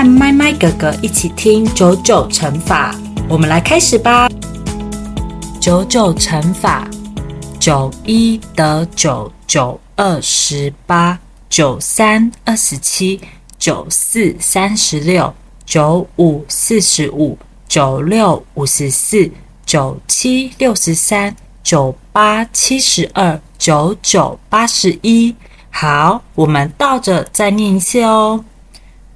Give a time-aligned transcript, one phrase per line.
[0.00, 2.94] 和麦麦哥哥一起听九九乘法。
[3.28, 4.30] 我们来开始吧。
[5.60, 6.88] 九九乘法：
[7.58, 11.18] 九一得九，九二十八，
[11.50, 13.20] 九三二十七，
[13.58, 15.34] 九四三十六，
[15.66, 17.36] 九五四十五，
[17.68, 19.30] 九六五十四，
[19.66, 25.36] 九七六十三，九八七十二，九九八十一。
[25.68, 28.42] 好，我们倒着再念一次哦。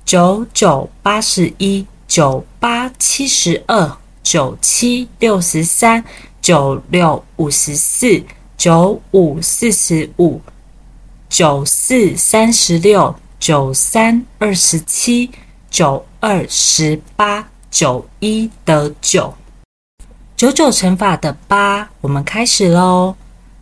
[0.05, 6.05] 九九八十一，九八七十二，九七六十三。
[6.45, 8.23] 九六五十四，
[8.59, 10.39] 九五四十五，
[11.31, 15.31] 九四三十六，九三二十七，
[15.71, 19.33] 九二十八，九一得九。
[20.37, 23.17] 九九乘法的八，我们开始喽。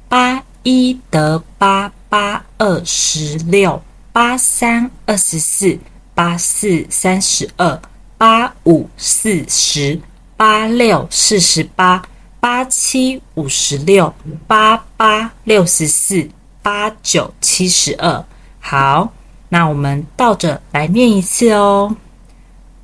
[0.08, 3.80] 八一得八，八二十六，
[4.12, 5.78] 八三二十四，
[6.14, 7.80] 八四三十二，
[8.18, 10.00] 八五四十，
[10.36, 12.02] 八六四十八。
[12.40, 14.12] 八七五十六，
[14.48, 16.28] 八八六十四，
[16.60, 18.24] 八九七十二。
[18.58, 19.12] 好，
[19.48, 21.96] 那我们倒着来念一次哦。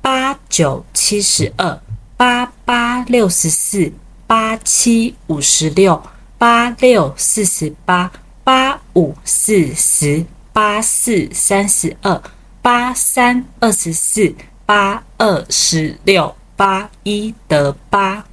[0.01, 1.77] 八九七十二，
[2.15, 3.91] 八八六十四，
[4.25, 6.01] 八七五十六，
[6.37, 8.09] 八六四十八，
[8.45, 12.23] 八五四十，八四三十二，
[12.71, 14.31] 八三二十四，
[14.63, 18.23] 八二十六，八一得八。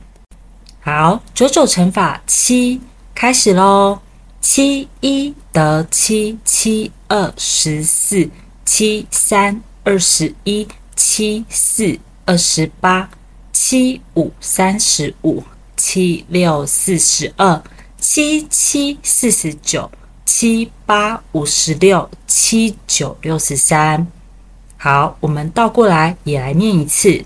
[0.78, 2.78] 好，九九乘法七
[3.14, 3.98] 开始喽。
[4.42, 8.28] 七一得七，七二十四，
[8.66, 13.08] 七三二十一，七四二十八，
[13.54, 15.42] 七五三十五，
[15.78, 17.62] 七六四十二，
[17.98, 19.90] 七七四十九，
[20.26, 24.06] 七八五十六，七九六十三。
[24.86, 27.24] 好，我们倒过来也来念一次。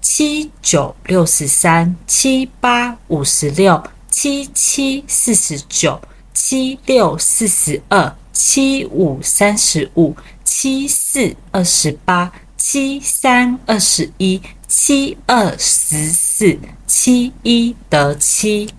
[0.00, 6.00] 七九六十三，七八五十六，七七四十九，
[6.32, 16.56] 七六四十二，七五三十五，七四二十八，七三二十一，七二十四，
[16.86, 18.72] 七一得七。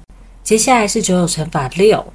[0.46, 2.14] 接下来是九九乘法六，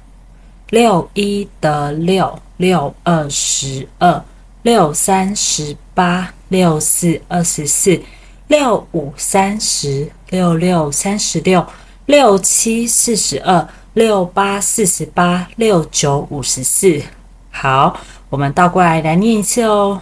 [0.71, 4.25] 六一得六，六二十二，
[4.61, 8.01] 六三十八，六四二十四。
[8.47, 11.67] 六五三十六六三十六
[12.05, 17.01] 六七四十二六八四十八六九五十四。
[17.51, 20.01] 好，我们倒过来来念一次哦。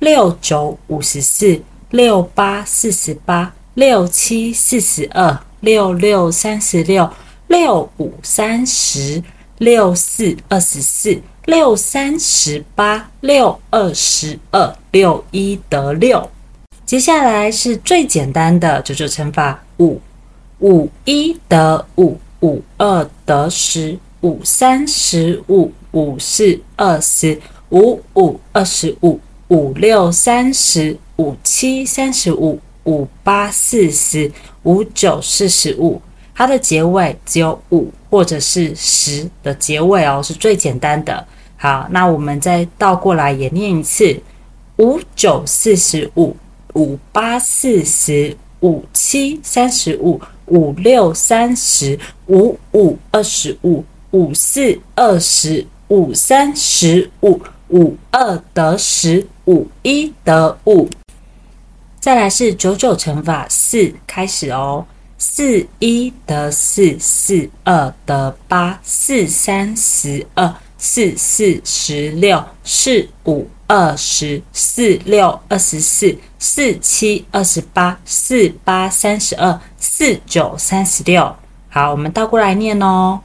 [0.00, 7.08] 六九五十四六八四十八六七四十二六六三十六
[7.46, 9.22] 六五三十
[9.60, 16.30] 六四二十四六三十八六二十二六一得六。
[16.86, 20.00] 接下来是最简单的九九乘法：五
[20.60, 27.38] 五一得五，五二得十，五三十五，五四二十，
[27.68, 34.32] 五五二十五，五六三十，五七三十五，五八四十，
[34.62, 36.00] 五九四十五。
[36.34, 41.26] 它的结尾只有五或者是十的结尾哦，是最简单的。
[41.56, 44.20] 好，那我们再倒过来也念一次：
[44.76, 46.36] 五九四十五。
[46.74, 51.98] 五八四十五七三十五五六三十
[52.28, 57.40] 五五二十五五四二十五三十五
[57.70, 60.88] 五二得十五一得五。
[61.98, 64.86] 再来是九九乘法四开始哦，
[65.20, 73.48] 四一得四四二得八四三十二四四十六四五。
[73.72, 81.36] 二十四六二十四，四七二十八，四八三十二，四九三十六。
[81.68, 83.20] 好，我们倒过来念哦。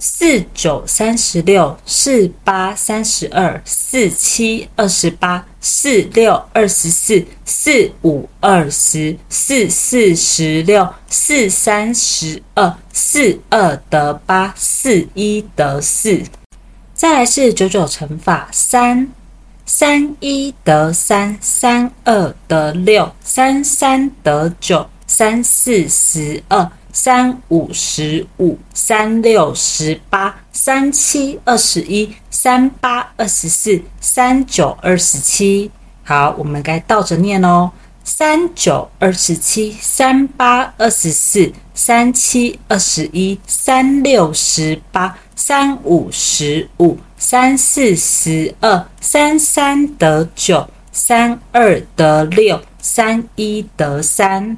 [0.00, 16.22] 四九三十六，四八三十二，四七二十八，四六二十四，四五二十，四四十六，四三十二，四二得八，四一得四。
[16.94, 19.08] 再来是九九乘法三。
[19.66, 35.70] 三一得三，三二得六，三三得九，三四十二，三五十五，三六十八，三七二十一，三八二十四，三九二十七。
[36.02, 37.70] 好，我们该倒着念哦。
[38.02, 46.98] 三九二十七，三八二十四，三七二十一，三六十八，三五十五。
[47.16, 54.56] 三四十二，三三得九，三二得六，三一得三。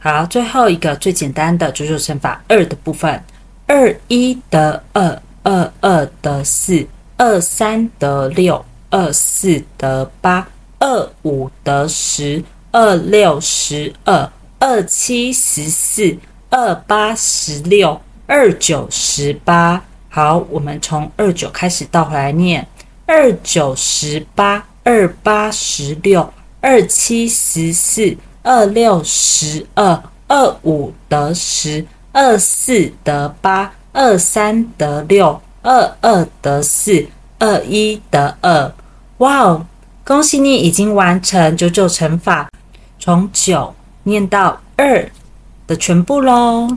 [0.00, 3.20] 好，最后一个最简单的九九乘法二的部分，
[3.66, 6.86] 二一得二，二二得四，
[7.16, 10.46] 二三得六，二四得八，
[10.78, 14.30] 二五得十，二六十二，
[14.60, 16.16] 二七十四，
[16.48, 19.82] 二八十六，二九十八。
[20.08, 22.64] 好，我们从二九开始倒回来念：
[23.04, 28.16] 二九十八，二八十六，二七十四。
[28.48, 37.08] 二六十二，二五得十，二四得八，二三得六，二二得四，
[37.38, 38.72] 二一得二。
[39.18, 39.66] 哇哦！
[40.02, 42.48] 恭喜你已经完成九九乘法，
[42.98, 43.74] 从九
[44.04, 45.10] 念到二
[45.66, 46.74] 的全部喽。